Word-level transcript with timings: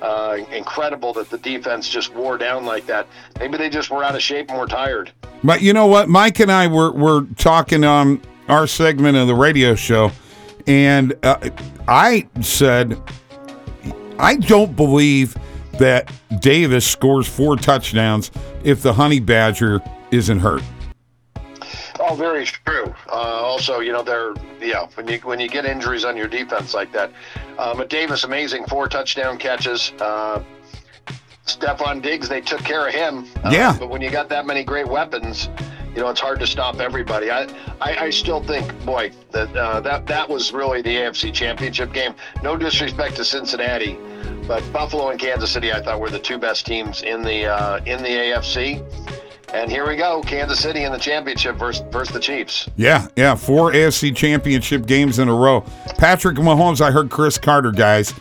uh, 0.00 0.38
incredible 0.50 1.12
that 1.14 1.28
the 1.28 1.38
defense 1.38 1.88
just 1.88 2.14
wore 2.14 2.38
down 2.38 2.64
like 2.64 2.86
that. 2.86 3.06
Maybe 3.38 3.58
they 3.58 3.68
just 3.68 3.90
were 3.90 4.02
out 4.02 4.14
of 4.14 4.22
shape 4.22 4.48
and 4.48 4.58
were 4.58 4.66
tired. 4.66 5.12
But 5.44 5.60
you 5.60 5.72
know 5.72 5.86
what? 5.86 6.08
Mike 6.08 6.40
and 6.40 6.50
I 6.50 6.66
were, 6.66 6.92
were 6.92 7.26
talking 7.36 7.84
on 7.84 8.22
our 8.48 8.66
segment 8.66 9.18
of 9.18 9.26
the 9.26 9.34
radio 9.34 9.74
show, 9.74 10.10
and 10.66 11.14
uh, 11.22 11.50
I 11.86 12.26
said, 12.40 13.00
I 14.18 14.36
don't 14.36 14.74
believe 14.74 15.36
that 15.78 16.12
Davis 16.40 16.86
scores 16.86 17.26
four 17.28 17.56
touchdowns 17.56 18.30
if 18.64 18.82
the 18.82 18.92
Honey 18.92 19.20
Badger 19.20 19.80
isn't 20.10 20.40
hurt. 20.40 20.62
Oh, 22.00 22.14
very 22.14 22.44
true. 22.44 22.94
Uh, 23.08 23.12
also, 23.12 23.80
you 23.80 23.92
know, 23.92 24.02
they're 24.02 24.32
yeah. 24.60 24.86
When 24.94 25.08
you 25.08 25.18
when 25.20 25.40
you 25.40 25.48
get 25.48 25.64
injuries 25.64 26.04
on 26.04 26.16
your 26.16 26.28
defense 26.28 26.72
like 26.72 26.92
that, 26.92 27.12
uh, 27.58 27.74
but 27.74 27.90
Davis, 27.90 28.24
amazing 28.24 28.64
four 28.66 28.88
touchdown 28.88 29.36
catches. 29.38 29.92
Uh, 30.00 30.42
Stefon 31.44 32.02
Diggs, 32.02 32.28
they 32.28 32.40
took 32.42 32.60
care 32.60 32.86
of 32.86 32.94
him. 32.94 33.24
Uh, 33.42 33.50
Yeah. 33.52 33.76
But 33.78 33.88
when 33.88 34.02
you 34.02 34.10
got 34.10 34.28
that 34.28 34.46
many 34.46 34.62
great 34.62 34.86
weapons, 34.86 35.48
you 35.94 36.02
know, 36.02 36.10
it's 36.10 36.20
hard 36.20 36.38
to 36.40 36.46
stop 36.46 36.78
everybody. 36.78 37.30
I 37.30 37.48
I, 37.80 37.96
I 38.04 38.10
still 38.10 38.42
think, 38.42 38.72
boy, 38.84 39.10
that 39.32 39.54
uh, 39.56 39.80
that 39.80 40.06
that 40.06 40.28
was 40.28 40.52
really 40.52 40.82
the 40.82 40.94
AFC 40.94 41.32
Championship 41.32 41.92
game. 41.92 42.14
No 42.42 42.56
disrespect 42.56 43.16
to 43.16 43.24
Cincinnati, 43.24 43.98
but 44.46 44.64
Buffalo 44.72 45.10
and 45.10 45.20
Kansas 45.20 45.50
City, 45.50 45.72
I 45.72 45.82
thought 45.82 46.00
were 46.00 46.10
the 46.10 46.18
two 46.18 46.38
best 46.38 46.66
teams 46.66 47.02
in 47.02 47.22
the 47.22 47.46
uh, 47.46 47.78
in 47.84 48.02
the 48.02 48.08
AFC. 48.08 48.82
And 49.52 49.70
here 49.70 49.88
we 49.88 49.96
go, 49.96 50.20
Kansas 50.22 50.60
City 50.60 50.84
in 50.84 50.92
the 50.92 50.98
championship 50.98 51.56
versus, 51.56 51.82
versus 51.90 52.12
the 52.12 52.20
Chiefs. 52.20 52.68
Yeah, 52.76 53.08
yeah, 53.16 53.34
four 53.34 53.72
AFC 53.72 54.14
championship 54.14 54.86
games 54.86 55.18
in 55.18 55.28
a 55.28 55.34
row. 55.34 55.62
Patrick 55.96 56.36
Mahomes, 56.36 56.82
I 56.82 56.90
heard 56.90 57.08
Cris 57.08 57.38
Carter, 57.38 57.72
guys, 57.72 58.12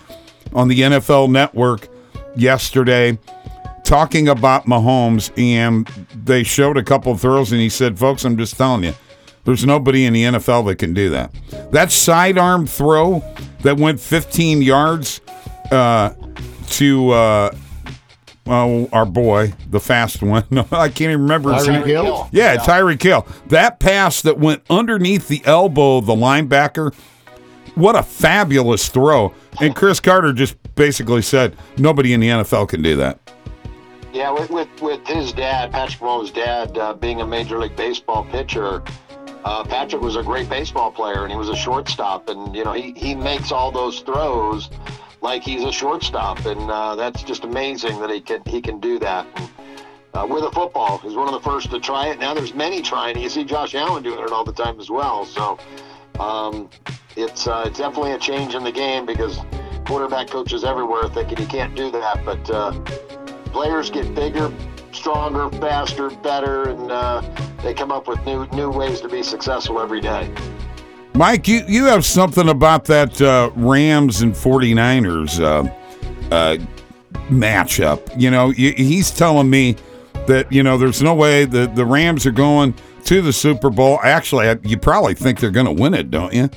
on 0.53 0.69
the 0.69 0.79
NFL 0.79 1.29
network 1.29 1.89
yesterday 2.37 3.19
talking 3.83 4.27
about 4.27 4.65
Mahomes, 4.65 5.31
and 5.37 5.87
they 6.25 6.43
showed 6.43 6.77
a 6.77 6.83
couple 6.83 7.15
throws, 7.17 7.51
and 7.51 7.59
he 7.59 7.69
said, 7.69 7.97
Folks, 7.97 8.23
I'm 8.25 8.37
just 8.37 8.55
telling 8.55 8.83
you, 8.83 8.93
there's 9.45 9.65
nobody 9.65 10.05
in 10.05 10.13
the 10.13 10.23
NFL 10.23 10.67
that 10.67 10.75
can 10.75 10.93
do 10.93 11.09
that. 11.09 11.33
That 11.71 11.91
sidearm 11.91 12.67
throw 12.67 13.23
that 13.61 13.77
went 13.77 13.99
15 13.99 14.61
yards 14.61 15.21
uh, 15.71 16.13
to. 16.69 17.09
Uh, 17.11 17.55
well, 18.45 18.87
our 18.93 19.05
boy, 19.05 19.53
the 19.69 19.79
fast 19.79 20.23
one. 20.23 20.45
No, 20.51 20.65
I 20.71 20.87
can't 20.87 21.11
even 21.11 21.23
remember 21.23 21.53
his 21.53 21.67
Tyreek 21.67 21.79
name. 21.79 21.87
Hill? 21.87 22.29
Yeah, 22.31 22.55
Tyreek 22.55 23.03
Hill. 23.03 23.27
That 23.47 23.79
pass 23.79 24.21
that 24.21 24.39
went 24.39 24.63
underneath 24.69 25.27
the 25.27 25.41
elbow 25.43 25.97
of 25.97 26.05
the 26.05 26.15
linebacker. 26.15 26.93
What 27.75 27.97
a 27.97 28.03
fabulous 28.03 28.87
throw. 28.87 29.33
And 29.59 29.75
Cris 29.75 29.99
Carter 29.99 30.31
just 30.31 30.55
basically 30.75 31.21
said, 31.21 31.57
nobody 31.77 32.13
in 32.13 32.21
the 32.21 32.29
NFL 32.29 32.69
can 32.69 32.81
do 32.81 32.95
that. 32.95 33.19
Yeah, 34.13 34.31
with 34.31 34.49
with, 34.49 34.69
with 34.81 35.05
his 35.05 35.33
dad, 35.33 35.71
Patrick 35.71 35.99
Mahomes' 35.99 36.33
dad, 36.33 36.75
uh, 36.77 36.93
being 36.93 37.21
a 37.21 37.27
Major 37.27 37.59
League 37.59 37.75
Baseball 37.75 38.23
pitcher, 38.31 38.81
uh, 39.43 39.63
Patrick 39.63 40.01
was 40.01 40.15
a 40.15 40.23
great 40.23 40.49
baseball 40.49 40.91
player, 40.91 41.23
and 41.23 41.31
he 41.31 41.37
was 41.37 41.49
a 41.49 41.55
shortstop, 41.55 42.29
and 42.29 42.55
you 42.55 42.63
know 42.63 42.73
he 42.73 42.93
he 42.93 43.13
makes 43.13 43.51
all 43.51 43.71
those 43.71 43.99
throws 43.99 44.69
like 45.21 45.43
he's 45.43 45.63
a 45.63 45.71
shortstop, 45.71 46.45
and 46.45 46.69
uh, 46.69 46.95
that's 46.95 47.23
just 47.23 47.43
amazing 47.43 47.99
that 47.99 48.09
he 48.09 48.21
can 48.21 48.41
he 48.45 48.61
can 48.61 48.79
do 48.79 48.99
that. 48.99 49.25
And, 49.35 49.49
uh, 50.13 50.25
with 50.27 50.43
a 50.43 50.51
football, 50.51 50.97
he's 50.99 51.15
one 51.15 51.27
of 51.27 51.33
the 51.33 51.49
first 51.49 51.69
to 51.71 51.79
try 51.79 52.07
it. 52.07 52.19
Now 52.19 52.33
there's 52.33 52.53
many 52.53 52.81
trying. 52.81 53.19
You 53.19 53.29
see 53.29 53.43
Josh 53.43 53.75
Allen 53.75 54.03
doing 54.03 54.19
it 54.19 54.31
all 54.31 54.43
the 54.43 54.53
time 54.53 54.79
as 54.79 54.89
well. 54.89 55.25
So 55.25 55.59
um, 56.19 56.69
it's 57.15 57.47
uh, 57.47 57.65
definitely 57.69 58.13
a 58.13 58.19
change 58.19 58.55
in 58.55 58.63
the 58.63 58.71
game 58.71 59.05
because 59.05 59.39
quarterback 59.85 60.27
coaches 60.27 60.63
everywhere 60.63 61.05
are 61.05 61.09
thinking 61.09 61.37
you 61.39 61.45
can't 61.47 61.75
do 61.75 61.91
that, 61.91 62.23
but 62.25 62.49
uh, 62.49 62.71
players 63.51 63.89
get 63.89 64.13
bigger, 64.15 64.51
stronger, 64.91 65.49
faster, 65.59 66.09
better, 66.09 66.69
and 66.69 66.91
uh, 66.91 67.21
they 67.63 67.73
come 67.73 67.91
up 67.91 68.07
with 68.07 68.23
new 68.25 68.45
new 68.47 68.69
ways 68.69 69.01
to 69.01 69.07
be 69.07 69.23
successful 69.23 69.79
every 69.79 70.01
day. 70.01 70.31
Mike, 71.17 71.47
you, 71.47 71.63
you 71.67 71.85
have 71.85 72.05
something 72.05 72.47
about 72.47 72.85
that 72.85 73.19
uh, 73.19 73.49
Rams 73.55 74.21
and 74.21 74.33
49ers 74.35 75.41
uh, 75.41 75.67
uh, 76.31 76.57
matchup. 77.29 78.07
You 78.21 78.29
know, 78.29 78.51
he's 78.51 79.09
telling 79.09 79.49
me 79.49 79.77
that, 80.27 80.51
you 80.51 80.61
know, 80.61 80.77
there's 80.77 81.01
no 81.01 81.15
way 81.15 81.45
that 81.45 81.75
the 81.75 81.87
Rams 81.87 82.27
are 82.27 82.31
going 82.31 82.75
to 83.05 83.23
the 83.23 83.33
Super 83.33 83.71
Bowl. 83.71 83.99
Actually, 84.03 84.59
you 84.63 84.77
probably 84.77 85.15
think 85.15 85.39
they're 85.39 85.49
going 85.49 85.65
to 85.65 85.71
win 85.71 85.95
it, 85.95 86.11
don't 86.11 86.35
you? 86.35 86.51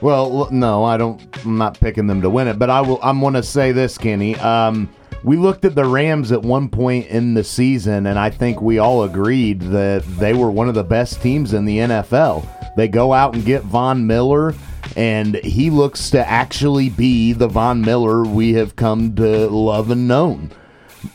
Well, 0.00 0.48
no, 0.52 0.84
I 0.84 0.96
don't. 0.96 1.20
I'm 1.44 1.58
not 1.58 1.80
picking 1.80 2.06
them 2.06 2.22
to 2.22 2.30
win 2.30 2.46
it, 2.46 2.56
but 2.56 2.70
I 2.70 2.82
will. 2.82 3.00
I'm 3.02 3.18
going 3.18 3.34
to 3.34 3.42
say 3.42 3.72
this, 3.72 3.98
Kenny. 3.98 4.36
Um, 4.36 4.88
we 5.24 5.36
looked 5.36 5.64
at 5.64 5.74
the 5.74 5.84
Rams 5.84 6.30
at 6.30 6.42
one 6.42 6.68
point 6.68 7.06
in 7.06 7.34
the 7.34 7.42
season, 7.42 8.06
and 8.06 8.18
I 8.18 8.30
think 8.30 8.60
we 8.60 8.78
all 8.78 9.04
agreed 9.04 9.60
that 9.62 10.04
they 10.18 10.34
were 10.34 10.50
one 10.50 10.68
of 10.68 10.74
the 10.74 10.84
best 10.84 11.20
teams 11.22 11.54
in 11.54 11.64
the 11.64 11.78
NFL. 11.78 12.46
They 12.76 12.88
go 12.88 13.12
out 13.12 13.34
and 13.34 13.44
get 13.44 13.62
Von 13.62 14.06
Miller, 14.06 14.54
and 14.96 15.36
he 15.36 15.70
looks 15.70 16.10
to 16.10 16.28
actually 16.28 16.90
be 16.90 17.32
the 17.32 17.48
Von 17.48 17.80
Miller 17.80 18.24
we 18.24 18.52
have 18.52 18.76
come 18.76 19.16
to 19.16 19.48
love 19.48 19.90
and 19.90 20.06
known. 20.06 20.52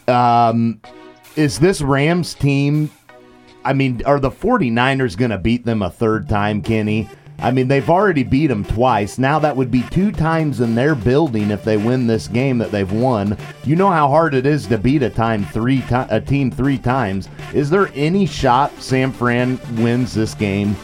Um, 0.08 0.81
is 1.36 1.59
this 1.59 1.81
Rams 1.81 2.34
team 2.34 2.89
I 3.63 3.74
mean, 3.74 4.01
are 4.06 4.19
the 4.19 4.31
49ers 4.31 5.18
going 5.18 5.31
to 5.31 5.38
beat 5.38 5.66
them 5.66 5.81
a 5.81 5.89
third 5.89 6.30
time, 6.30 6.62
Kenny? 6.62 7.10
I 7.41 7.51
mean, 7.51 7.68
they've 7.69 7.89
already 7.89 8.24
beat 8.24 8.47
them 8.47 8.65
twice. 8.65 9.18
Now 9.18 9.39
that 9.39 9.56
would 9.56 9.71
be 9.71 9.83
two 9.83 10.12
times 10.12 10.59
in 10.59 10.75
their 10.75 10.94
building 10.94 11.51
if 11.51 11.63
they 11.63 11.77
win 11.77 12.06
this 12.06 12.27
game 12.27 12.57
that 12.57 12.71
they've 12.71 12.91
won. 12.91 13.38
You 13.63 13.77
know 13.77 13.89
how 13.89 14.09
hard 14.09 14.33
it 14.33 14.45
is 14.45 14.68
to 14.68 14.77
beat 14.77 15.03
a 15.03 15.09
time 15.09 15.45
three 15.45 15.81
ti- 15.81 16.07
a 16.09 16.19
team 16.19 16.51
three 16.51 16.77
times. 16.77 17.30
Is 17.53 17.69
there 17.69 17.89
any 17.95 18.25
shot 18.25 18.74
San 18.81 19.12
Fran 19.12 19.59
wins 19.77 20.13
this 20.13 20.33
game? 20.33 20.75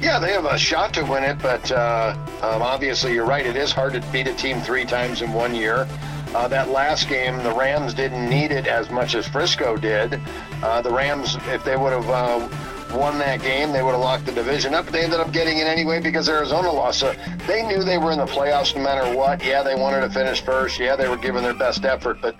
Yeah, 0.00 0.18
they 0.18 0.32
have 0.32 0.44
a 0.44 0.58
shot 0.58 0.94
to 0.94 1.04
win 1.04 1.22
it, 1.24 1.38
but 1.40 1.70
uh, 1.70 2.16
um, 2.42 2.62
obviously 2.62 3.12
you're 3.12 3.26
right. 3.26 3.46
It 3.46 3.56
is 3.56 3.72
hard 3.72 3.92
to 3.94 4.00
beat 4.12 4.26
a 4.26 4.34
team 4.34 4.60
three 4.60 4.84
times 4.84 5.22
in 5.22 5.32
one 5.32 5.54
year. 5.54 5.88
Uh, 6.34 6.48
that 6.48 6.70
last 6.70 7.08
game, 7.08 7.36
the 7.42 7.52
Rams 7.52 7.92
didn't 7.92 8.28
need 8.28 8.52
it 8.52 8.66
as 8.66 8.90
much 8.90 9.14
as 9.14 9.28
Frisco 9.28 9.76
did. 9.76 10.18
Uh, 10.62 10.80
the 10.80 10.90
Rams, 10.90 11.36
if 11.48 11.62
they 11.62 11.76
would 11.76 11.92
have 11.92 12.08
uh, 12.08 12.48
won 12.94 13.18
that 13.18 13.42
game, 13.42 13.72
they 13.72 13.82
would 13.82 13.92
have 13.92 14.00
locked 14.00 14.26
the 14.26 14.32
division 14.32 14.74
up. 14.74 14.86
They 14.86 15.02
ended 15.02 15.20
up 15.20 15.32
getting 15.32 15.58
it 15.58 15.66
anyway 15.66 16.00
because 16.00 16.28
Arizona 16.28 16.70
lost. 16.70 17.00
So 17.00 17.14
they 17.46 17.66
knew 17.66 17.82
they 17.82 17.98
were 17.98 18.12
in 18.12 18.18
the 18.18 18.26
playoffs 18.26 18.74
no 18.74 18.82
matter 18.82 19.16
what. 19.16 19.44
Yeah, 19.44 19.62
they 19.62 19.74
wanted 19.74 20.00
to 20.00 20.10
finish 20.10 20.40
first. 20.40 20.78
Yeah, 20.78 20.96
they 20.96 21.08
were 21.08 21.16
giving 21.16 21.42
their 21.42 21.54
best 21.54 21.84
effort. 21.84 22.18
But 22.20 22.36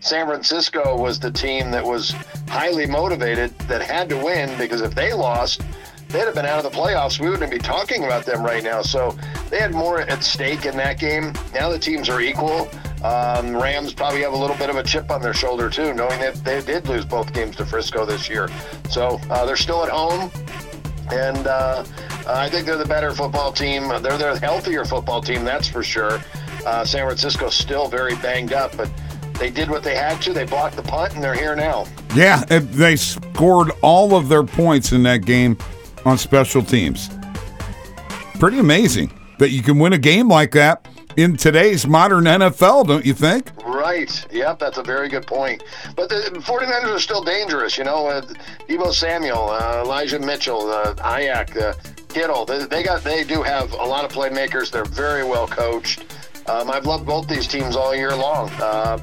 San 0.00 0.26
Francisco 0.26 0.96
was 0.96 1.20
the 1.20 1.30
team 1.30 1.70
that 1.70 1.84
was 1.84 2.12
highly 2.48 2.86
motivated 2.86 3.56
that 3.60 3.82
had 3.82 4.08
to 4.08 4.16
win 4.16 4.56
because 4.58 4.80
if 4.80 4.94
they 4.94 5.12
lost, 5.12 5.62
they'd 6.08 6.20
have 6.20 6.34
been 6.34 6.46
out 6.46 6.64
of 6.64 6.70
the 6.70 6.76
playoffs. 6.76 7.20
We 7.20 7.28
wouldn't 7.28 7.50
be 7.50 7.58
talking 7.58 8.04
about 8.04 8.24
them 8.24 8.42
right 8.42 8.64
now. 8.64 8.82
So 8.82 9.16
they 9.50 9.58
had 9.58 9.72
more 9.72 10.00
at 10.00 10.24
stake 10.24 10.64
in 10.66 10.76
that 10.76 10.98
game. 10.98 11.32
Now 11.52 11.68
the 11.68 11.78
teams 11.78 12.08
are 12.08 12.20
equal. 12.20 12.68
Um, 13.02 13.56
Rams 13.56 13.94
probably 13.94 14.20
have 14.22 14.34
a 14.34 14.36
little 14.36 14.56
bit 14.56 14.68
of 14.68 14.76
a 14.76 14.82
chip 14.82 15.10
on 15.10 15.22
their 15.22 15.32
shoulder 15.32 15.70
too, 15.70 15.94
knowing 15.94 16.20
that 16.20 16.34
they 16.44 16.60
did 16.60 16.86
lose 16.86 17.04
both 17.04 17.32
games 17.32 17.56
to 17.56 17.64
Frisco 17.64 18.04
this 18.04 18.28
year. 18.28 18.48
So 18.90 19.18
uh, 19.30 19.46
they're 19.46 19.56
still 19.56 19.82
at 19.82 19.88
home, 19.88 20.30
and 21.10 21.46
uh, 21.46 21.84
I 22.26 22.50
think 22.50 22.66
they're 22.66 22.76
the 22.76 22.84
better 22.84 23.12
football 23.12 23.52
team. 23.52 23.88
They're 23.88 24.18
the 24.18 24.38
healthier 24.40 24.84
football 24.84 25.22
team, 25.22 25.44
that's 25.44 25.66
for 25.66 25.82
sure. 25.82 26.20
Uh, 26.66 26.84
San 26.84 27.06
Francisco's 27.06 27.54
still 27.54 27.88
very 27.88 28.16
banged 28.16 28.52
up, 28.52 28.76
but 28.76 28.90
they 29.38 29.48
did 29.48 29.70
what 29.70 29.82
they 29.82 29.94
had 29.94 30.20
to. 30.22 30.34
They 30.34 30.44
blocked 30.44 30.76
the 30.76 30.82
punt, 30.82 31.14
and 31.14 31.24
they're 31.24 31.34
here 31.34 31.56
now. 31.56 31.86
Yeah, 32.14 32.44
they 32.44 32.96
scored 32.96 33.70
all 33.80 34.14
of 34.14 34.28
their 34.28 34.42
points 34.42 34.92
in 34.92 35.02
that 35.04 35.24
game 35.24 35.56
on 36.04 36.18
special 36.18 36.62
teams. 36.62 37.08
Pretty 38.38 38.58
amazing 38.58 39.10
that 39.38 39.50
you 39.50 39.62
can 39.62 39.78
win 39.78 39.94
a 39.94 39.98
game 39.98 40.28
like 40.28 40.52
that 40.52 40.86
in 41.16 41.36
today's 41.36 41.86
modern 41.86 42.24
NFL, 42.24 42.86
don't 42.86 43.04
you 43.04 43.14
think? 43.14 43.50
Right. 43.64 44.26
Yep, 44.32 44.58
that's 44.58 44.78
a 44.78 44.82
very 44.82 45.08
good 45.08 45.26
point. 45.26 45.62
But 45.96 46.08
the 46.08 46.42
49ers 46.44 46.96
are 46.96 46.98
still 46.98 47.22
dangerous, 47.22 47.76
you 47.78 47.84
know. 47.84 48.06
Uh, 48.06 48.22
Deebo 48.68 48.92
Samuel, 48.92 49.50
uh, 49.50 49.82
Elijah 49.84 50.18
Mitchell, 50.18 50.70
uh, 50.70 50.94
Aiyuk, 50.94 51.56
uh, 51.56 51.74
Kittle. 52.08 52.44
They, 52.44 52.64
they, 52.64 52.82
got 52.82 53.02
they 53.02 53.24
do 53.24 53.42
have 53.42 53.72
a 53.72 53.76
lot 53.76 54.04
of 54.04 54.12
playmakers. 54.12 54.70
They're 54.70 54.84
very 54.84 55.24
well 55.24 55.46
coached. 55.46 56.04
Um, 56.46 56.70
I've 56.70 56.86
loved 56.86 57.06
both 57.06 57.28
these 57.28 57.46
teams 57.46 57.76
all 57.76 57.94
year 57.94 58.14
long. 58.14 58.50
Uh, 58.60 58.98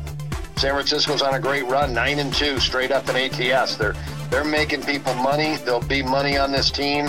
San 0.58 0.74
Francisco's 0.74 1.22
on 1.22 1.36
a 1.36 1.40
great 1.40 1.66
run, 1.68 1.94
nine 1.94 2.20
and 2.20 2.34
two, 2.34 2.60
straight 2.60 2.92
up 2.92 3.08
in 3.10 3.16
ATS. 3.16 3.78
They're 3.78 3.96
they're 4.30 4.44
making 4.44 4.82
people 4.84 5.14
money. 5.16 5.56
There'll 5.58 5.80
be 5.82 6.04
money 6.04 6.38
on 6.38 6.52
this 6.52 6.70
team. 6.72 7.08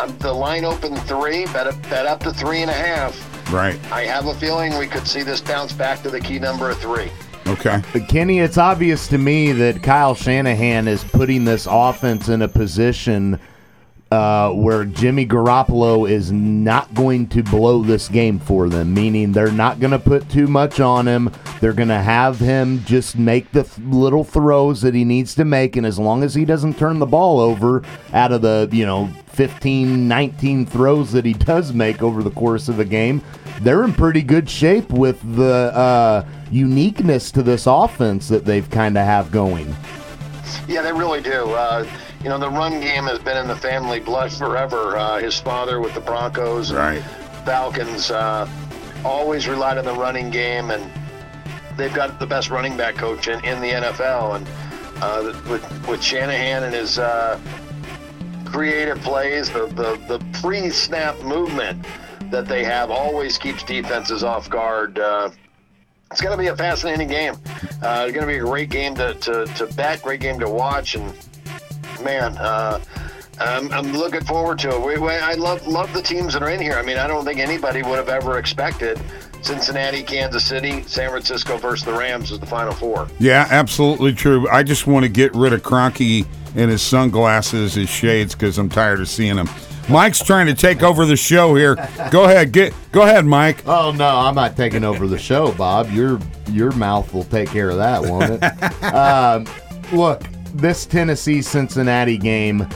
Um, 0.00 0.16
the 0.18 0.32
line 0.32 0.64
open 0.64 0.96
three, 0.96 1.44
bet 1.46 1.80
bet 1.82 2.06
up 2.06 2.20
to 2.20 2.32
three 2.32 2.62
and 2.62 2.70
a 2.70 2.74
half. 2.74 3.14
Right. 3.50 3.78
I 3.92 4.02
have 4.04 4.26
a 4.26 4.34
feeling 4.34 4.76
we 4.78 4.86
could 4.86 5.06
see 5.06 5.22
this 5.22 5.40
bounce 5.40 5.72
back 5.72 6.02
to 6.02 6.10
the 6.10 6.20
key 6.20 6.38
number 6.38 6.70
of 6.70 6.78
three. 6.78 7.10
Okay. 7.46 7.80
But 7.92 8.08
Kenny, 8.08 8.40
it's 8.40 8.58
obvious 8.58 9.06
to 9.08 9.18
me 9.18 9.52
that 9.52 9.82
Kyle 9.82 10.14
Shanahan 10.14 10.88
is 10.88 11.04
putting 11.04 11.44
this 11.44 11.68
offense 11.70 12.28
in 12.28 12.42
a 12.42 12.48
position 12.48 13.38
uh, 14.10 14.50
where 14.52 14.84
Jimmy 14.84 15.26
Garoppolo 15.26 16.08
is 16.08 16.30
not 16.30 16.92
going 16.94 17.26
to 17.28 17.42
blow 17.42 17.82
this 17.82 18.08
game 18.08 18.38
for 18.38 18.68
them, 18.68 18.94
meaning 18.94 19.32
they're 19.32 19.50
not 19.50 19.80
going 19.80 19.90
to 19.90 19.98
put 19.98 20.28
too 20.30 20.46
much 20.46 20.80
on 20.80 21.06
him. 21.06 21.30
They're 21.60 21.72
going 21.72 21.88
to 21.88 22.00
have 22.00 22.38
him 22.38 22.84
just 22.84 23.16
make 23.16 23.50
the 23.52 23.64
th- 23.64 23.78
little 23.86 24.22
throws 24.22 24.80
that 24.82 24.94
he 24.94 25.04
needs 25.04 25.34
to 25.36 25.44
make, 25.44 25.76
and 25.76 25.84
as 25.84 25.98
long 25.98 26.22
as 26.22 26.34
he 26.34 26.44
doesn't 26.44 26.78
turn 26.78 27.00
the 27.00 27.06
ball 27.06 27.40
over 27.40 27.82
out 28.12 28.30
of 28.32 28.42
the, 28.42 28.68
you 28.72 28.86
know, 28.86 29.10
15, 29.36 30.08
19 30.08 30.64
throws 30.64 31.12
that 31.12 31.26
he 31.26 31.34
does 31.34 31.74
make 31.74 32.02
over 32.02 32.22
the 32.22 32.30
course 32.30 32.70
of 32.70 32.80
a 32.80 32.84
game, 32.86 33.20
they're 33.60 33.84
in 33.84 33.92
pretty 33.92 34.22
good 34.22 34.48
shape 34.48 34.88
with 34.88 35.20
the 35.36 35.70
uh, 35.74 36.24
uniqueness 36.50 37.30
to 37.32 37.42
this 37.42 37.66
offense 37.66 38.28
that 38.28 38.46
they've 38.46 38.68
kind 38.70 38.96
of 38.96 39.04
have 39.04 39.30
going. 39.30 39.76
Yeah, 40.66 40.80
they 40.80 40.92
really 40.92 41.20
do. 41.20 41.50
Uh, 41.50 41.86
you 42.22 42.30
know, 42.30 42.38
the 42.38 42.48
run 42.48 42.80
game 42.80 43.04
has 43.04 43.18
been 43.18 43.36
in 43.36 43.46
the 43.46 43.56
family 43.56 44.00
blood 44.00 44.32
forever. 44.32 44.96
Uh, 44.96 45.18
his 45.18 45.38
father 45.38 45.80
with 45.80 45.92
the 45.92 46.00
Broncos, 46.00 46.72
right. 46.72 47.02
Falcons, 47.44 48.10
uh, 48.10 48.48
always 49.04 49.46
relied 49.46 49.76
on 49.76 49.84
the 49.84 49.94
running 49.94 50.30
game, 50.30 50.70
and 50.70 50.90
they've 51.76 51.92
got 51.92 52.18
the 52.18 52.26
best 52.26 52.48
running 52.48 52.74
back 52.74 52.94
coach 52.94 53.28
in, 53.28 53.44
in 53.44 53.60
the 53.60 53.68
NFL. 53.68 54.36
And 54.36 54.48
uh, 55.02 55.38
with 55.50 55.88
with 55.88 56.02
Shanahan 56.02 56.64
and 56.64 56.74
his 56.74 56.98
uh, 56.98 57.38
creative 58.46 58.98
plays, 59.00 59.50
the 59.50 59.66
the, 59.66 59.96
the 60.08 60.24
pre-snap 60.40 61.20
movement 61.22 61.84
that 62.30 62.46
they 62.46 62.64
have 62.64 62.90
always 62.90 63.38
keeps 63.38 63.62
defenses 63.62 64.24
off 64.24 64.48
guard. 64.50 64.98
Uh, 64.98 65.30
it's 66.10 66.20
going 66.20 66.36
to 66.36 66.38
be 66.38 66.48
a 66.48 66.56
fascinating 66.56 67.08
game. 67.08 67.34
Uh, 67.82 68.06
it's 68.06 68.14
going 68.14 68.20
to 68.20 68.26
be 68.26 68.36
a 68.36 68.40
great 68.40 68.70
game 68.70 68.94
to, 68.94 69.14
to, 69.14 69.44
to 69.46 69.66
bet, 69.74 70.02
great 70.02 70.20
game 70.20 70.38
to 70.38 70.48
watch, 70.48 70.94
and 70.94 71.12
man, 72.02 72.36
uh, 72.38 72.80
I'm, 73.38 73.70
I'm, 73.72 73.92
looking 73.92 74.24
forward 74.24 74.58
to 74.60 74.70
it. 74.70 74.80
We, 74.80 74.98
we, 74.98 75.10
I 75.10 75.34
love 75.34 75.66
love 75.66 75.92
the 75.92 76.00
teams 76.00 76.32
that 76.32 76.42
are 76.42 76.50
in 76.50 76.60
here. 76.60 76.74
I 76.74 76.82
mean, 76.82 76.96
I 76.96 77.06
don't 77.06 77.24
think 77.24 77.38
anybody 77.38 77.82
would 77.82 77.96
have 77.96 78.08
ever 78.08 78.38
expected 78.38 79.00
Cincinnati, 79.46 80.02
Kansas 80.02 80.44
City, 80.44 80.82
San 80.82 81.08
Francisco 81.10 81.56
versus 81.56 81.84
the 81.84 81.92
Rams 81.92 82.32
is 82.32 82.40
the 82.40 82.46
Final 82.46 82.72
Four. 82.72 83.08
Yeah, 83.20 83.46
absolutely 83.48 84.12
true. 84.12 84.48
I 84.50 84.64
just 84.64 84.86
want 84.86 85.04
to 85.04 85.08
get 85.08 85.32
rid 85.34 85.52
of 85.52 85.62
Kroenke 85.62 86.26
and 86.56 86.70
his 86.70 86.82
sunglasses, 86.82 87.74
his 87.74 87.88
shades, 87.88 88.34
because 88.34 88.58
I'm 88.58 88.68
tired 88.68 89.00
of 89.00 89.08
seeing 89.08 89.36
him. 89.36 89.48
Mike's 89.88 90.20
trying 90.20 90.46
to 90.46 90.54
take 90.54 90.82
over 90.82 91.06
the 91.06 91.16
show 91.16 91.54
here. 91.54 91.76
Go 92.10 92.24
ahead, 92.24 92.50
get 92.50 92.74
go 92.90 93.02
ahead, 93.02 93.24
Mike. 93.24 93.64
Oh 93.68 93.92
no, 93.92 94.08
I'm 94.08 94.34
not 94.34 94.56
taking 94.56 94.82
over 94.82 95.06
the 95.06 95.18
show, 95.18 95.52
Bob. 95.52 95.92
Your 95.92 96.18
your 96.50 96.72
mouth 96.72 97.14
will 97.14 97.24
take 97.24 97.50
care 97.50 97.70
of 97.70 97.76
that, 97.76 98.02
won't 98.02 98.42
it? 98.42 98.82
um, 98.92 99.46
look, 99.92 100.24
this 100.54 100.86
Tennessee 100.86 101.40
Cincinnati 101.40 102.18
game 102.18 102.66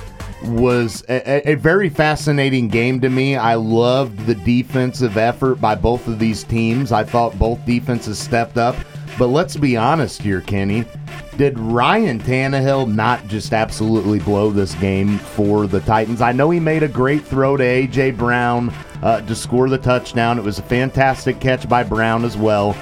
was 0.43 1.05
a, 1.09 1.51
a, 1.51 1.55
very 1.55 1.89
fascinating 1.89 2.69
game 2.69 3.01
to 3.01 3.11
me. 3.11 3.37
I 3.37 3.55
loved 3.55 4.27
the 4.27 4.35
defensive 4.35 5.17
effort 5.17 5.57
by 5.57 5.75
both 5.75 6.07
of 6.09 6.19
these 6.19 6.45
teams. 6.45 6.93
I 6.93 7.05
thought 7.05 7.39
both 7.39 7.65
defenses 7.67 8.19
stepped 8.19 8.57
up. 8.57 8.77
But 9.19 9.29
let's 9.29 9.57
be 9.57 9.77
honest 9.77 10.23
here, 10.23 10.41
Kenny. 10.41 10.85
Did 11.37 11.59
Ryan 11.59 12.21
Tannehill 12.21 12.95
not 12.95 13.27
just 13.27 13.53
absolutely 13.53 14.19
blow 14.19 14.51
this 14.51 14.75
game 14.77 15.19
for 15.19 15.67
the 15.67 15.81
Titans? 15.81 16.21
I 16.21 16.33
know 16.33 16.51
he 16.51 16.61
made 16.61 16.83
a 16.83 16.89
great 16.89 17.25
throw 17.25 17.57
to 17.57 17.65
A.J. 17.65 18.13
Brown 18.13 18.73
uh, 19.03 19.21
to 19.23 19.35
score 19.35 19.69
the 19.69 19.79
touchdown. 19.79 20.39
It 20.39 20.45
was 20.45 20.59
a 20.59 20.63
fantastic 20.63 21.41
catch 21.41 21.69
by 21.69 21.83
Brown 21.83 22.25
as 22.25 22.37
well. 22.37 22.77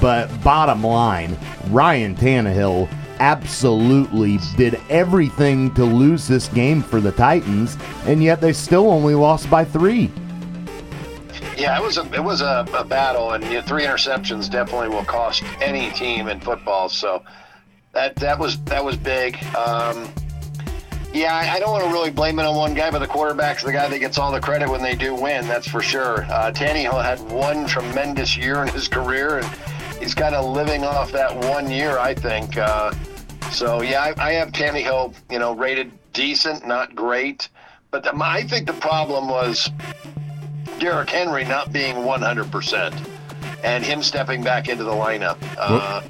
But 0.00 0.28
bottom 0.42 0.82
line, 0.84 1.36
Ryan 1.68 2.14
Tannehill 2.14 2.88
absolutely 3.22 4.40
did 4.56 4.80
everything 4.90 5.72
to 5.74 5.84
lose 5.84 6.26
this 6.26 6.48
game 6.48 6.82
for 6.82 7.00
the 7.00 7.12
Titans, 7.12 7.78
and 8.04 8.20
yet 8.20 8.40
they 8.40 8.52
still 8.52 8.90
only 8.90 9.14
lost 9.14 9.48
by 9.48 9.64
three. 9.64 10.10
Yeah, 11.56 11.78
it 11.78 11.82
was 11.82 11.98
a 11.98 12.12
it 12.12 12.22
was 12.22 12.40
a, 12.40 12.66
a 12.74 12.84
battle, 12.84 13.30
and 13.30 13.44
you 13.44 13.54
know, 13.54 13.62
three 13.62 13.84
interceptions 13.84 14.50
definitely 14.50 14.88
will 14.88 15.04
cost 15.04 15.44
any 15.60 15.90
team 15.92 16.26
in 16.26 16.40
football. 16.40 16.88
So 16.88 17.22
that 17.92 18.16
that 18.16 18.40
was 18.40 18.60
that 18.64 18.84
was 18.84 18.96
big. 18.96 19.36
Um, 19.54 20.12
yeah, 21.14 21.36
I, 21.36 21.56
I 21.56 21.60
don't 21.60 21.70
want 21.70 21.84
to 21.84 21.90
really 21.90 22.10
blame 22.10 22.40
it 22.40 22.44
on 22.44 22.56
one 22.56 22.74
guy, 22.74 22.90
but 22.90 22.98
the 22.98 23.06
quarterback's 23.06 23.62
the 23.62 23.70
guy 23.70 23.86
that 23.86 23.98
gets 24.00 24.18
all 24.18 24.32
the 24.32 24.40
credit 24.40 24.68
when 24.68 24.82
they 24.82 24.96
do 24.96 25.14
win. 25.14 25.46
That's 25.46 25.68
for 25.68 25.80
sure. 25.80 26.24
Uh, 26.24 26.50
Tannehill 26.50 27.00
had 27.04 27.20
one 27.30 27.68
tremendous 27.68 28.36
year 28.36 28.62
in 28.62 28.68
his 28.68 28.88
career, 28.96 29.38
and 29.38 29.46
he's 30.00 30.14
kind 30.14 30.34
of 30.34 30.44
living 30.52 30.82
off 30.82 31.12
that 31.12 31.32
one 31.32 31.70
year. 31.70 31.98
I 31.98 32.14
think. 32.14 32.58
Uh, 32.58 32.92
so 33.52 33.82
yeah, 33.82 34.14
I, 34.16 34.28
I 34.28 34.32
have 34.32 34.52
Tannehill, 34.52 35.14
you 35.30 35.38
know, 35.38 35.54
rated 35.54 35.92
decent, 36.12 36.66
not 36.66 36.94
great. 36.94 37.48
But 37.90 38.04
the, 38.04 38.12
I 38.16 38.42
think 38.44 38.66
the 38.66 38.72
problem 38.74 39.28
was 39.28 39.70
Derrick 40.78 41.10
Henry 41.10 41.44
not 41.44 41.72
being 41.72 41.96
100% 41.96 43.08
and 43.62 43.84
him 43.84 44.02
stepping 44.02 44.42
back 44.42 44.68
into 44.68 44.84
the 44.84 44.92
lineup. 44.92 45.36
Uh, 45.58 46.02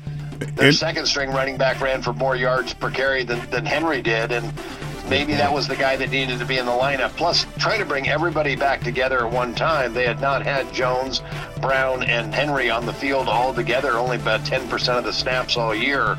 their 0.55 0.69
it, 0.69 0.75
second 0.75 1.07
string 1.07 1.31
running 1.31 1.57
back 1.57 1.81
ran 1.81 2.03
for 2.03 2.13
more 2.13 2.37
yards 2.37 2.73
per 2.73 2.91
carry 2.91 3.25
than, 3.25 3.49
than 3.51 3.67
Henry 3.67 4.01
did, 4.01 4.33
and 4.33 4.53
maybe 5.09 5.35
that 5.35 5.53
was 5.53 5.69
the 5.69 5.77
guy 5.77 5.97
that 5.97 6.11
needed 6.11 6.39
to 6.39 6.47
be 6.47 6.59
in 6.59 6.67
the 6.67 6.73
lineup. 6.73 7.11
Plus, 7.11 7.47
trying 7.59 7.81
to 7.81 7.85
bring 7.85 8.09
everybody 8.09 8.57
back 8.57 8.81
together 8.81 9.27
at 9.27 9.33
one 9.33 9.55
time. 9.55 9.93
They 9.93 10.07
had 10.07 10.21
not 10.21 10.43
had 10.43 10.73
Jones, 10.73 11.23
Brown, 11.61 12.03
and 12.05 12.35
Henry 12.35 12.71
on 12.71 12.87
the 12.87 12.93
field 12.93 13.29
all 13.29 13.53
together, 13.53 13.93
only 13.99 14.17
about 14.17 14.41
10% 14.41 14.99
of 14.99 15.05
the 15.05 15.13
snaps 15.13 15.57
all 15.57 15.75
year 15.75 16.17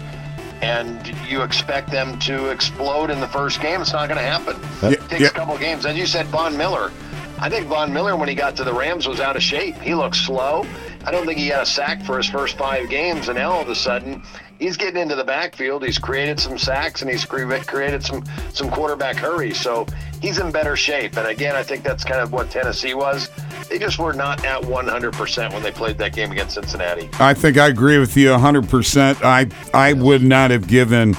and 0.63 1.13
you 1.29 1.41
expect 1.41 1.91
them 1.91 2.17
to 2.19 2.49
explode 2.49 3.09
in 3.09 3.19
the 3.19 3.27
first 3.27 3.59
game, 3.59 3.81
it's 3.81 3.91
not 3.91 4.07
going 4.07 4.17
to 4.17 4.23
happen. 4.23 4.55
It 4.89 5.01
takes 5.09 5.29
a 5.29 5.33
couple 5.33 5.57
games. 5.57 5.85
As 5.85 5.97
you 5.97 6.05
said, 6.05 6.25
Von 6.27 6.55
Miller. 6.57 6.89
I 7.37 7.49
think 7.49 7.67
Von 7.67 7.91
Miller, 7.91 8.15
when 8.15 8.29
he 8.29 8.35
got 8.35 8.55
to 8.55 8.63
the 8.63 8.73
Rams, 8.73 9.05
was 9.05 9.19
out 9.19 9.35
of 9.35 9.43
shape. 9.43 9.75
He 9.75 9.93
looked 9.93 10.15
slow. 10.15 10.65
I 11.05 11.11
don't 11.11 11.25
think 11.25 11.37
he 11.37 11.49
had 11.49 11.63
a 11.63 11.65
sack 11.65 12.01
for 12.05 12.15
his 12.15 12.27
first 12.27 12.57
five 12.57 12.89
games, 12.89 13.27
and 13.27 13.37
now 13.37 13.51
all 13.51 13.63
of 13.63 13.67
a 13.67 13.75
sudden 13.75 14.23
he's 14.57 14.77
getting 14.77 15.01
into 15.01 15.15
the 15.15 15.23
backfield. 15.25 15.83
He's 15.83 15.99
created 15.99 16.39
some 16.39 16.57
sacks 16.57 17.01
and 17.01 17.11
he's 17.11 17.25
created 17.25 18.01
some 18.01 18.23
some 18.53 18.69
quarterback 18.69 19.17
hurries. 19.17 19.59
So 19.59 19.85
he's 20.21 20.39
in 20.39 20.51
better 20.51 20.77
shape. 20.77 21.17
And 21.17 21.27
again, 21.27 21.55
I 21.55 21.63
think 21.63 21.83
that's 21.83 22.05
kind 22.05 22.21
of 22.21 22.31
what 22.31 22.49
Tennessee 22.49 22.93
was. 22.93 23.29
They 23.69 23.79
just 23.79 23.99
were 23.99 24.13
not 24.13 24.45
at 24.45 24.61
100% 24.61 25.53
when 25.53 25.63
they 25.63 25.71
played 25.71 25.97
that 25.97 26.13
game 26.13 26.31
against 26.31 26.55
Cincinnati. 26.55 27.09
I 27.19 27.33
think 27.33 27.57
I 27.57 27.67
agree 27.67 27.99
with 27.99 28.15
you 28.15 28.29
100%. 28.29 29.23
I 29.23 29.47
I 29.73 29.93
would 29.93 30.23
not 30.23 30.51
have 30.51 30.67
given 30.67 31.15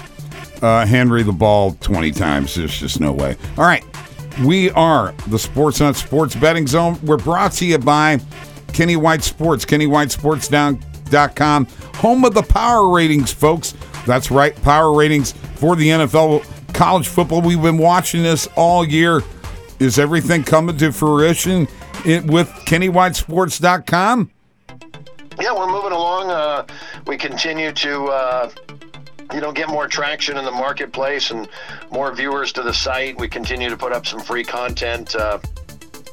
uh, 0.62 0.86
Henry 0.86 1.22
the 1.22 1.32
ball 1.32 1.72
20 1.80 2.12
times. 2.12 2.54
There's 2.54 2.78
just 2.78 3.00
no 3.00 3.12
way. 3.12 3.36
All 3.58 3.64
right. 3.64 3.84
We 4.42 4.70
are 4.70 5.14
the 5.28 5.38
Sports 5.38 5.80
on 5.80 5.94
Sports 5.94 6.34
Betting 6.34 6.66
Zone. 6.66 6.98
We're 7.04 7.18
brought 7.18 7.52
to 7.52 7.66
you 7.66 7.78
by 7.78 8.18
Kenny 8.72 8.96
White 8.96 9.22
Sports, 9.22 9.64
KennyWhiteSports.com, 9.64 11.66
home 11.96 12.24
of 12.24 12.34
the 12.34 12.42
power 12.42 12.92
ratings, 12.92 13.32
folks. 13.32 13.74
That's 14.06 14.32
right. 14.32 14.60
Power 14.62 14.96
ratings 14.96 15.32
for 15.32 15.76
the 15.76 15.88
NFL, 15.88 16.74
college 16.74 17.06
football. 17.06 17.42
We've 17.42 17.62
been 17.62 17.78
watching 17.78 18.22
this 18.22 18.48
all 18.56 18.84
year. 18.84 19.20
Is 19.78 19.98
everything 19.98 20.44
coming 20.44 20.76
to 20.78 20.92
fruition 20.92 21.68
in, 22.04 22.26
with 22.26 22.49
KennyWhiteSports.com? 22.66 24.30
Yeah, 25.40 25.52
we're 25.52 25.70
moving 25.70 25.92
along. 25.92 26.30
Uh, 26.30 26.66
we 27.06 27.16
continue 27.16 27.73
to. 27.73 28.04
Uh, 28.06 28.50
you 29.32 29.40
know, 29.40 29.52
get 29.52 29.68
more 29.68 29.88
traction 29.88 30.37
in 30.37 30.44
the 30.44 30.50
marketplace 30.50 31.30
and 31.30 31.49
more 31.90 32.14
viewers 32.14 32.52
to 32.52 32.62
the 32.62 32.73
site. 32.73 33.18
We 33.18 33.26
continue 33.26 33.68
to 33.68 33.76
put 33.76 33.90
up 33.90 34.06
some 34.06 34.20
free 34.20 34.44
content, 34.44 35.16
uh, 35.16 35.38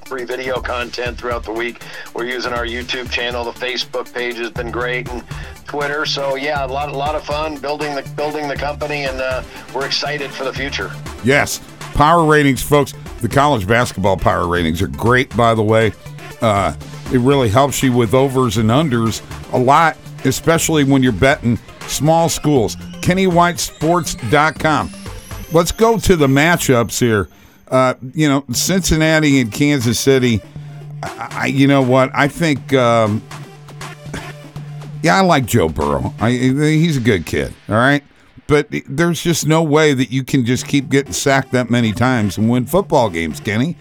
free 0.06 0.24
video 0.24 0.62
content 0.62 1.18
throughout 1.18 1.44
the 1.44 1.52
week. 1.52 1.84
We're 2.16 2.26
using 2.26 2.54
our 2.54 2.66
YouTube 2.66 3.12
channel. 3.12 3.44
The 3.44 3.52
Facebook 3.52 4.12
page 4.14 4.38
has 4.38 4.50
been 4.50 4.72
great, 4.72 5.10
and 5.10 5.24
Twitter. 5.66 6.06
So 6.06 6.36
yeah, 6.36 6.66
a 6.66 6.68
lot, 6.68 6.90
a 6.90 6.98
lot 6.98 7.16
of 7.16 7.24
fun 7.24 7.58
building 7.58 7.96
the 7.96 8.02
building 8.16 8.48
the 8.48 8.56
company, 8.56 9.06
and 9.06 9.20
uh, 9.22 9.44
we're 9.74 9.86
excited 9.86 10.32
for 10.32 10.44
the 10.44 10.54
future. 10.54 10.92
Yes, 11.24 11.62
power 11.94 12.26
ratings, 12.26 12.62
folks. 12.62 12.94
The 13.22 13.30
college 13.30 13.68
basketball 13.68 14.18
power 14.18 14.48
ratings 14.48 14.82
are 14.82 14.88
great, 14.88 15.36
by 15.38 15.54
the 15.54 15.64
way. 15.64 15.94
Uh, 16.42 16.76
it 17.14 17.20
really 17.20 17.50
helps 17.50 17.84
you 17.84 17.94
with 17.94 18.14
overs 18.14 18.58
and 18.58 18.70
unders 18.70 19.22
a 19.54 19.58
lot, 19.58 19.96
especially 20.26 20.84
when 20.84 21.04
you're 21.04 21.12
betting 21.12 21.60
small 21.88 22.30
schools. 22.30 22.76
KennyWhiteSports.com. 23.02 24.92
Let's 25.54 25.72
go 25.72 26.00
to 26.00 26.16
the 26.16 26.28
matchups 26.28 27.00
here. 27.00 27.28
Uh, 27.68 27.94
you 28.14 28.28
know, 28.28 28.44
Cincinnati 28.52 29.40
and 29.40 29.52
Kansas 29.52 30.00
City. 30.00 30.42
I, 31.04 31.28
I 31.32 31.46
you 31.48 31.68
know 31.68 31.82
what? 31.82 32.10
I 32.14 32.28
think. 32.28 32.74
Um, 32.74 33.22
yeah, 35.04 35.18
I 35.18 35.22
like 35.22 35.46
Joe 35.46 35.68
Burrow. 35.68 36.14
I, 36.20 36.32
he's 36.32 36.98
a 36.98 37.02
good 37.02 37.26
kid. 37.26 37.54
All 37.68 37.76
right, 37.76 38.04
but 38.52 38.68
there's 38.86 39.22
just 39.22 39.48
no 39.48 39.64
way 39.64 39.94
that 39.94 40.12
you 40.12 40.26
can 40.26 40.46
just 40.46 40.68
keep 40.68 40.90
getting 40.90 41.14
sacked 41.14 41.54
that 41.54 41.70
many 41.70 41.94
times 41.94 42.38
and 42.38 42.50
win 42.50 42.66
football 42.66 43.10
games, 43.10 43.40
Kenny. 43.40 43.78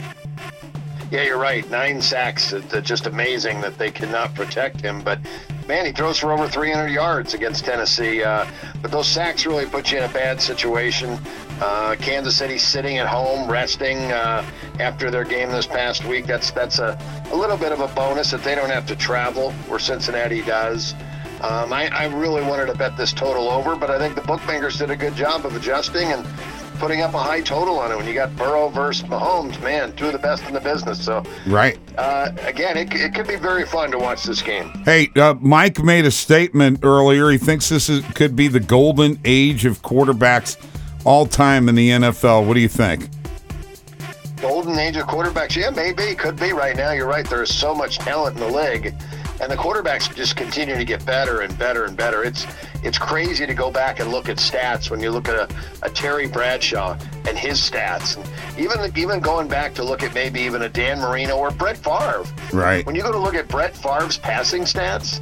Yeah, 1.11 1.25
you're 1.25 1.39
right. 1.39 1.69
Nine 1.69 2.01
sacks. 2.01 2.53
It's 2.53 2.87
just 2.87 3.07
amazing 3.07 3.63
that 3.63 3.77
they 3.79 3.91
cannot 3.91 4.33
protect 4.37 4.81
him. 4.81 5.03
But 5.03 5.19
man, 5.67 5.87
he 5.87 5.91
throws 5.91 6.19
for 6.19 6.33
over 6.33 6.47
300 6.47 6.87
yards 6.87 7.35
against 7.35 7.65
Tennessee. 7.65 8.23
Uh, 8.23 8.47
but 8.81 8.93
those 8.93 9.09
sacks 9.09 9.45
really 9.45 9.67
put 9.67 9.91
you 9.91 9.99
in 9.99 10.05
a 10.05 10.13
bad 10.13 10.41
situation. 10.41 11.19
Uh, 11.61 11.97
Kansas 11.99 12.37
City 12.37 12.57
sitting 12.57 12.99
at 12.99 13.09
home, 13.09 13.51
resting 13.51 13.99
uh, 14.13 14.49
after 14.79 15.11
their 15.11 15.25
game 15.25 15.51
this 15.51 15.67
past 15.67 16.05
week. 16.05 16.27
That's 16.27 16.53
that's 16.53 16.79
a, 16.79 16.97
a 17.33 17.37
little 17.37 17.57
bit 17.57 17.73
of 17.73 17.81
a 17.81 17.89
bonus 17.89 18.31
that 18.31 18.45
they 18.45 18.55
don't 18.55 18.71
have 18.71 18.87
to 18.87 18.95
travel, 18.95 19.51
where 19.67 19.81
Cincinnati 19.81 20.43
does. 20.43 20.95
Um, 21.43 21.73
I, 21.73 21.89
I 21.89 22.05
really 22.07 22.43
wanted 22.43 22.67
to 22.67 22.75
bet 22.75 22.97
this 22.99 23.13
total 23.13 23.49
over, 23.49 23.75
but 23.75 23.91
I 23.91 23.99
think 23.99 24.15
the 24.15 24.21
bookmakers 24.21 24.79
did 24.79 24.91
a 24.91 24.97
good 24.97 25.15
job 25.15 25.47
of 25.47 25.57
adjusting 25.57 26.09
and 26.09 26.27
putting 26.79 27.01
up 27.01 27.15
a 27.15 27.19
high 27.19 27.41
total 27.41 27.79
on 27.79 27.93
it. 27.93 27.97
When 27.97 28.07
you 28.07 28.13
got 28.13 28.35
Burrow 28.37 28.69
versus 28.69 29.07
Mahomes, 29.09 29.61
man, 29.63 29.95
two 29.97 30.07
of 30.07 30.13
the 30.13 30.19
best 30.19 30.45
in 30.45 30.55
the 30.55 30.61
business. 30.61 31.03
So, 31.03 31.23
right. 31.47 31.79
Uh, 31.97 32.33
again, 32.43 32.77
it, 32.77 32.93
it 32.95 33.15
could 33.15 33.27
be 33.27 33.37
very 33.37 33.65
fun 33.65 33.91
to 33.91 33.99
watch 33.99 34.25
this 34.25 34.43
game. 34.43 34.69
Hey, 34.85 35.11
uh, 35.17 35.35
Mike 35.41 35.83
made 35.83 36.05
a 36.05 36.11
statement 36.11 36.81
earlier. 36.83 37.31
He 37.31 37.39
thinks 37.39 37.71
this 37.71 37.89
is, 37.89 38.05
could 38.15 38.37
be 38.37 38.49
the 38.49 38.61
golden 38.61 39.19
age 39.25 39.65
of 39.65 39.81
quarterbacks 39.81 40.59
all 41.05 41.25
time 41.25 41.71
in 41.71 41.75
the 41.75 41.89
NFL. 41.91 42.47
What 42.47 42.55
do 42.55 42.61
you 42.61 42.69
think? 42.69 43.09
Golden 44.43 44.79
age 44.79 44.97
of 44.97 45.07
quarterbacks? 45.07 45.57
Yeah, 45.57 45.71
maybe. 45.71 46.15
Could 46.15 46.37
be 46.37 46.53
right 46.53 46.77
now. 46.77 46.93
You're 46.93 47.07
right. 47.07 47.29
There's 47.29 47.55
so 47.55 47.75
much 47.75 47.99
talent 47.99 48.37
in 48.37 48.43
the 48.43 48.57
league 48.57 48.95
and 49.41 49.51
the 49.51 49.57
quarterbacks 49.57 50.15
just 50.15 50.37
continue 50.37 50.77
to 50.77 50.85
get 50.85 51.05
better 51.07 51.41
and 51.41 51.57
better 51.59 51.85
and 51.85 51.97
better. 51.97 52.23
It's 52.23 52.47
it's 52.83 52.99
crazy 52.99 53.47
to 53.47 53.55
go 53.55 53.71
back 53.71 54.01
and 54.01 54.11
look 54.11 54.29
at 54.29 54.37
stats 54.37 54.91
when 54.91 55.01
you 55.01 55.11
look 55.11 55.29
at 55.29 55.35
a, 55.35 55.55
a 55.83 55.91
Terry 55.91 56.27
Bradshaw 56.27 56.99
and 57.29 57.37
his 57.37 57.59
stats, 57.59 58.17
and 58.17 58.59
even 58.59 58.97
even 58.97 59.21
going 59.21 59.49
back 59.49 59.75
to 59.75 59.85
look 59.85 60.03
at 60.03 60.15
maybe 60.15 60.41
even 60.41 60.63
a 60.63 60.69
Dan 60.69 61.01
Marino 61.01 61.37
or 61.37 61.51
Brett 61.51 61.77
Favre. 61.77 62.25
Right. 62.53 62.85
When 62.87 62.95
you 62.95 63.03
go 63.03 63.13
to 63.13 63.19
look 63.19 63.35
at 63.35 63.49
Brett 63.49 63.77
Favre's 63.77 64.19
passing 64.19 64.63
stats, 64.63 65.21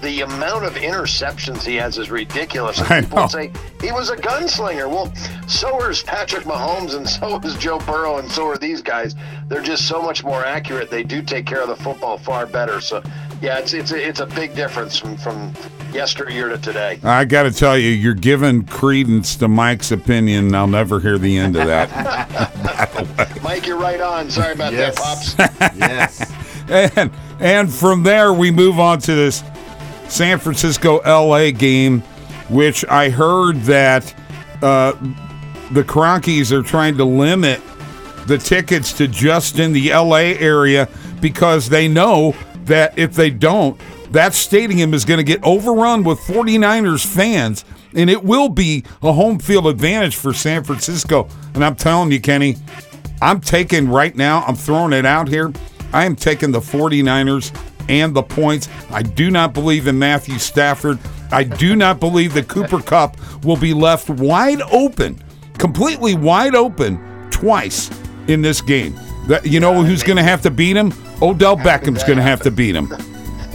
the 0.00 0.22
amount 0.22 0.64
of 0.64 0.74
interceptions 0.74 1.62
he 1.64 1.76
has 1.76 1.98
is 1.98 2.10
ridiculous. 2.10 2.80
And 2.90 3.08
people 3.08 3.28
say 3.28 3.52
he 3.80 3.92
was 3.92 4.10
a 4.10 4.16
gunslinger. 4.16 4.88
Well, 4.88 5.12
so 5.46 5.84
is 5.84 6.02
Patrick 6.02 6.44
Mahomes, 6.44 6.94
and 6.94 7.08
so 7.08 7.38
is 7.40 7.56
Joe 7.56 7.78
Burrow, 7.80 8.18
and 8.18 8.30
so 8.30 8.46
are 8.48 8.58
these 8.58 8.82
guys. 8.82 9.14
They're 9.48 9.62
just 9.62 9.86
so 9.86 10.02
much 10.02 10.24
more 10.24 10.44
accurate. 10.44 10.90
They 10.90 11.02
do 11.02 11.22
take 11.22 11.46
care 11.46 11.62
of 11.62 11.68
the 11.68 11.76
football 11.76 12.18
far 12.18 12.46
better. 12.46 12.80
So, 12.80 13.02
yeah, 13.40 13.58
it's 13.58 13.72
it's 13.72 13.92
a, 13.92 14.08
it's 14.08 14.20
a 14.20 14.26
big 14.26 14.54
difference 14.54 14.96
from 14.98 15.16
from 15.16 15.52
yesteryear 15.92 16.48
to 16.50 16.58
today. 16.58 16.98
I 17.02 17.24
got 17.24 17.44
to 17.44 17.50
tell 17.50 17.76
you, 17.78 17.88
you're 17.90 18.14
giving 18.14 18.64
credence 18.66 19.36
to 19.36 19.48
Mike's 19.48 19.90
opinion. 19.92 20.54
I'll 20.54 20.66
never 20.66 21.00
hear 21.00 21.18
the 21.18 21.36
end 21.38 21.56
of 21.56 21.66
that. 21.66 23.40
Mike, 23.42 23.66
you're 23.66 23.78
right 23.78 24.00
on. 24.00 24.30
Sorry 24.30 24.52
about 24.52 24.72
Yes. 24.72 25.34
that, 25.34 25.52
pops. 25.58 25.76
yes. 25.78 26.32
and 26.68 27.10
and 27.40 27.72
from 27.72 28.02
there 28.02 28.32
we 28.32 28.50
move 28.50 28.78
on 28.78 28.98
to 29.00 29.14
this 29.14 29.42
San 30.08 30.38
Francisco 30.38 31.00
LA 31.04 31.50
game, 31.50 32.00
which 32.48 32.84
I 32.86 33.10
heard 33.10 33.56
that 33.62 34.14
uh, 34.62 34.92
the 35.72 35.82
Kroenkes 35.84 36.52
are 36.52 36.62
trying 36.62 36.96
to 36.98 37.04
limit 37.04 37.60
the 38.26 38.36
tickets 38.38 38.92
to 38.94 39.08
just 39.08 39.58
in 39.58 39.72
the 39.72 39.90
LA 39.92 40.34
area 40.38 40.88
because 41.20 41.68
they 41.68 41.88
know 41.88 42.34
that 42.66 42.98
if 42.98 43.14
they 43.14 43.30
don't, 43.30 43.80
that 44.12 44.34
stadium 44.34 44.94
is 44.94 45.04
going 45.04 45.18
to 45.18 45.24
get 45.24 45.42
overrun 45.44 46.02
with 46.02 46.18
49ers 46.20 47.06
fans 47.06 47.64
and 47.94 48.08
it 48.08 48.22
will 48.22 48.48
be 48.48 48.84
a 49.02 49.12
home 49.12 49.38
field 49.38 49.66
advantage 49.66 50.16
for 50.16 50.32
San 50.32 50.64
Francisco. 50.64 51.28
And 51.54 51.64
I'm 51.64 51.76
telling 51.76 52.12
you, 52.12 52.20
Kenny, 52.20 52.56
I'm 53.20 53.40
taking 53.40 53.88
right 53.88 54.14
now, 54.14 54.42
I'm 54.46 54.56
throwing 54.56 54.92
it 54.92 55.04
out 55.04 55.28
here. 55.28 55.52
I 55.92 56.04
am 56.04 56.14
taking 56.14 56.52
the 56.52 56.60
49ers 56.60 57.54
and 57.88 58.14
the 58.14 58.22
points. 58.22 58.68
I 58.90 59.02
do 59.02 59.30
not 59.30 59.52
believe 59.52 59.88
in 59.88 59.98
Matthew 59.98 60.38
Stafford. 60.38 60.98
I 61.32 61.44
do 61.44 61.74
not 61.74 62.00
believe 62.00 62.34
that 62.34 62.48
Cooper 62.48 62.80
Kupp 62.80 63.16
will 63.44 63.56
be 63.56 63.74
left 63.74 64.08
wide 64.08 64.62
open, 64.70 65.20
completely 65.58 66.14
wide 66.14 66.54
open 66.54 67.28
twice 67.30 67.90
in 68.28 68.42
this 68.42 68.60
game. 68.60 68.94
That 69.26 69.46
you 69.46 69.60
know 69.60 69.82
who's 69.82 70.02
going 70.02 70.16
to 70.16 70.22
have 70.22 70.42
to 70.42 70.50
beat 70.50 70.76
him? 70.76 70.92
Odell 71.22 71.56
Beckham's 71.56 72.02
going 72.04 72.16
to 72.16 72.22
have 72.22 72.40
to 72.42 72.50
beat 72.50 72.74
him. 72.74 72.92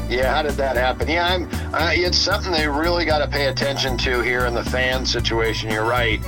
Yeah, 0.08 0.36
how 0.36 0.44
did 0.44 0.54
that 0.54 0.76
happen? 0.76 1.08
Yeah, 1.08 1.26
I'm. 1.26 1.50
Uh, 1.74 1.90
it's 1.92 2.16
something 2.16 2.52
they 2.52 2.68
really 2.68 3.06
got 3.06 3.26
to 3.26 3.28
pay 3.28 3.48
attention 3.48 3.98
to 3.98 4.22
here 4.22 4.46
in 4.46 4.54
the 4.54 4.64
fan 4.64 5.04
situation. 5.04 5.72
You're 5.72 5.84
right. 5.84 6.22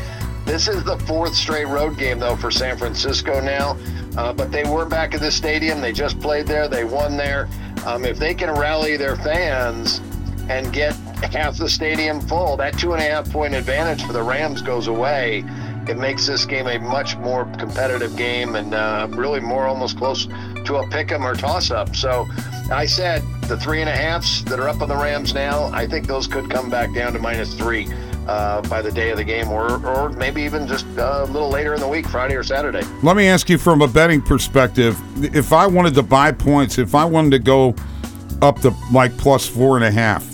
This 0.45 0.67
is 0.67 0.83
the 0.83 0.97
fourth 0.99 1.35
straight 1.35 1.67
road 1.67 1.95
game 1.95 2.17
though 2.19 2.35
for 2.35 2.49
San 2.49 2.75
Francisco 2.75 3.39
now, 3.39 3.77
uh, 4.17 4.33
but 4.33 4.51
they 4.51 4.63
were 4.63 4.85
back 4.85 5.13
at 5.13 5.19
the 5.19 5.31
stadium. 5.31 5.79
They 5.79 5.93
just 5.93 6.19
played 6.19 6.47
there. 6.47 6.67
They 6.67 6.85
won 6.85 7.17
there. 7.17 7.47
Um, 7.85 8.03
if 8.03 8.17
they 8.17 8.33
can 8.33 8.49
rally 8.49 8.97
their 8.97 9.15
fans 9.17 10.01
and 10.49 10.73
get 10.73 10.95
half 11.31 11.57
the 11.57 11.69
stadium 11.69 12.19
full, 12.19 12.57
that 12.57 12.79
two 12.79 12.93
and 12.93 13.01
a 13.01 13.05
half 13.05 13.29
point 13.31 13.53
advantage 13.53 14.03
for 14.05 14.13
the 14.13 14.23
Rams 14.23 14.61
goes 14.61 14.87
away. 14.87 15.43
It 15.87 15.97
makes 15.97 16.25
this 16.27 16.45
game 16.45 16.67
a 16.67 16.79
much 16.79 17.15
more 17.17 17.45
competitive 17.57 18.15
game 18.17 18.55
and 18.55 18.73
uh, 18.73 19.07
really 19.11 19.39
more 19.39 19.67
almost 19.67 19.97
close 19.97 20.27
to 20.67 20.75
a 20.77 20.87
pick 20.87 21.11
'em 21.11 21.25
or 21.25 21.35
toss 21.35 21.71
up. 21.71 21.95
So 21.95 22.27
I 22.71 22.85
said 22.85 23.23
the 23.43 23.57
three 23.57 23.81
and 23.81 23.89
a 23.89 23.95
halfs 23.95 24.41
that 24.43 24.59
are 24.59 24.67
up 24.69 24.81
on 24.81 24.89
the 24.89 24.95
Rams 24.95 25.33
now, 25.33 25.69
I 25.73 25.87
think 25.87 26.05
those 26.07 26.27
could 26.27 26.49
come 26.49 26.69
back 26.69 26.93
down 26.93 27.13
to 27.13 27.19
minus 27.19 27.53
three 27.53 27.87
uh, 28.27 28.61
by 28.63 28.81
the 28.81 28.91
day 28.91 29.09
of 29.09 29.17
the 29.17 29.23
game, 29.23 29.49
or, 29.49 29.83
or 29.85 30.09
maybe 30.09 30.41
even 30.41 30.67
just 30.67 30.85
uh, 30.97 31.25
a 31.27 31.31
little 31.31 31.49
later 31.49 31.73
in 31.73 31.79
the 31.79 31.87
week, 31.87 32.05
Friday 32.07 32.35
or 32.35 32.43
Saturday. 32.43 32.81
Let 33.01 33.15
me 33.15 33.27
ask 33.29 33.49
you 33.49 33.57
from 33.57 33.81
a 33.81 33.87
betting 33.87 34.21
perspective 34.21 34.97
if 35.33 35.53
I 35.53 35.65
wanted 35.65 35.93
to 35.95 36.03
buy 36.03 36.33
points, 36.33 36.77
if 36.77 36.93
I 36.93 37.05
wanted 37.05 37.31
to 37.31 37.39
go 37.39 37.73
up 38.41 38.59
to 38.61 38.73
like 38.91 39.17
plus 39.17 39.47
four 39.47 39.77
and 39.77 39.85
a 39.85 39.91
half, 39.91 40.25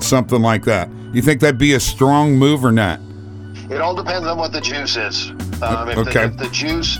something 0.00 0.40
like 0.40 0.64
that, 0.64 0.88
you 1.12 1.20
think 1.20 1.40
that'd 1.40 1.58
be 1.58 1.74
a 1.74 1.80
strong 1.80 2.34
move 2.36 2.64
or 2.64 2.72
not? 2.72 2.98
It 3.70 3.82
all 3.82 3.94
depends 3.94 4.26
on 4.26 4.38
what 4.38 4.52
the 4.52 4.60
juice 4.62 4.96
is. 4.96 5.30
Um, 5.60 5.90
if, 5.90 5.98
Okay. 5.98 6.12
the, 6.12 6.24
if 6.24 6.36
the 6.38 6.48
juice, 6.48 6.98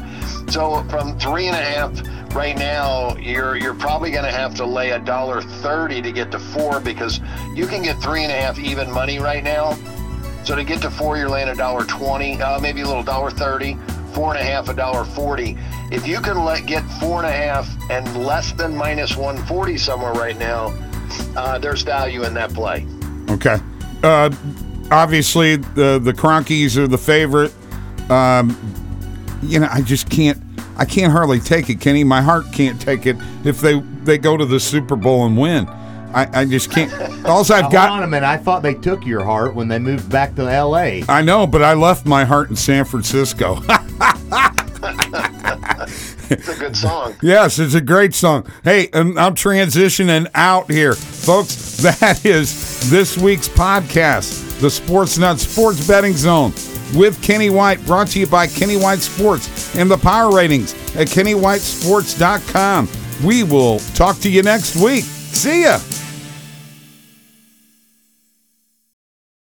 so 0.51 0.85
from 0.91 1.19
three 1.19 1.47
and 1.47 1.57
a 1.57 1.59
half 1.59 1.93
right 2.35 2.57
now, 2.57 3.17
you're 3.17 3.57
you're 3.57 3.75
probably 3.75 4.11
going 4.11 4.25
to 4.25 4.33
have 4.33 4.55
to 4.57 4.65
lay 4.65 4.91
a 4.91 4.99
dollar 4.99 5.43
thirty 5.43 6.01
to 6.03 6.13
get 6.13 6.31
to 6.33 6.39
four 6.39 6.81
because 6.81 7.21
you 7.55 7.67
can 7.67 7.83
get 7.83 8.01
three 8.01 8.23
and 8.23 8.33
a 8.33 8.37
half 8.37 8.59
even 8.59 8.91
money 8.91 9.19
right 9.19 9.45
now. 9.45 9.77
So 10.45 10.55
to 10.55 10.65
get 10.65 10.81
to 10.83 10.91
four, 10.91 11.17
you're 11.17 11.29
laying 11.29 11.49
a 11.49 11.55
dollar 11.55 11.85
twenty, 11.85 12.41
uh, 12.41 12.59
maybe 12.61 12.81
a 12.83 12.87
little 12.87 13.03
dollar 13.03 13.31
thirty. 13.31 13.77
Four 14.15 14.35
and 14.35 14.41
a 14.41 14.51
half, 14.51 14.69
a 14.69 14.75
dollar 14.75 15.05
forty. 15.05 15.57
If 15.93 16.09
you 16.09 16.21
can 16.21 16.45
let 16.45 16.67
get 16.67 16.83
four 16.99 17.23
and 17.23 17.27
a 17.27 17.31
half 17.31 17.69
and 17.91 18.25
less 18.25 18.53
than 18.53 18.75
minus 18.75 19.17
one 19.17 19.37
forty 19.37 19.77
somewhere 19.77 20.13
right 20.13 20.37
now, 20.37 20.75
uh, 21.37 21.59
there's 21.59 21.83
value 21.83 22.25
in 22.25 22.35
that 22.35 22.53
play. 22.53 22.87
Okay. 23.29 23.59
Uh, 24.03 24.31
obviously, 24.91 25.57
the 25.57 26.01
the 26.03 26.13
Kroenkes 26.13 26.77
are 26.79 26.89
the 26.89 26.99
favorite. 26.99 27.53
Um, 28.11 28.57
you 29.43 29.61
know, 29.61 29.69
I 29.71 29.83
just 29.83 30.09
can't. 30.11 30.43
I 30.79 30.85
can't 30.85 31.13
hardly 31.13 31.41
take 31.41 31.69
it, 31.71 31.81
Kenny. 31.81 32.05
My 32.05 32.23
heart 32.23 32.47
can't 32.53 32.81
take 32.81 33.05
it 33.07 33.17
if 33.45 33.61
they 33.61 33.81
they 34.05 34.17
go 34.19 34.37
to 34.37 34.47
the 34.47 34.61
Super 34.61 34.97
Bowl 34.97 35.27
and 35.27 35.37
win. 35.37 35.67
I, 36.15 36.41
I 36.41 36.45
just 36.47 36.71
can't. 36.71 36.91
Also, 37.27 37.53
I've 37.55 37.63
Hold 37.63 37.73
got. 37.73 37.91
on 37.91 38.03
a 38.03 38.07
minute. 38.07 38.27
I 38.27 38.39
thought 38.39 38.63
they 38.63 38.75
took 38.75 39.05
your 39.05 39.23
heart 39.25 39.55
when 39.55 39.69
they 39.69 39.79
moved 39.79 40.09
back 40.09 40.35
to 40.37 40.51
L.A. 40.51 41.05
I 41.09 41.21
know, 41.21 41.47
but 41.47 41.63
I 41.63 41.75
left 41.75 42.07
my 42.07 42.25
heart 42.25 42.49
in 42.49 42.57
San 42.57 42.85
Francisco. 42.85 43.61
It's 46.31 46.47
a 46.47 46.55
good 46.57 46.77
song. 46.77 47.15
yes, 47.23 47.59
it's 47.59 47.73
a 47.73 47.81
great 47.81 48.15
song. 48.15 48.47
Hey, 48.63 48.91
and 48.93 49.19
I'm 49.19 49.35
transitioning 49.35 50.29
out 50.35 50.71
here. 50.71 50.93
Folks, 50.93 51.77
that 51.83 52.25
is 52.27 52.91
this 52.91 53.17
week's 53.17 53.49
podcast, 53.49 54.61
the 54.61 54.69
Sports 54.71 55.17
Nutz 55.17 55.39
Sports 55.39 55.87
Betting 55.89 56.13
Zone 56.13 56.53
with 56.95 57.23
Kenny 57.23 57.50
White, 57.50 57.85
brought 57.87 58.09
to 58.09 58.21
you 58.21 58.26
by 58.26 58.47
Kenny 58.47 58.76
White 58.76 59.00
Sports 59.00 59.76
and 59.76 59.90
the 59.90 59.99
power 59.99 60.35
ratings 60.35 60.75
at 60.97 61.09
kennywhitesports.com. 61.09 62.88
We 63.25 63.42
will 63.42 63.78
talk 63.95 64.18
to 64.21 64.30
you 64.30 64.42
next 64.42 64.76
week. 64.76 65.04
See 65.04 65.64
ya. 65.64 65.78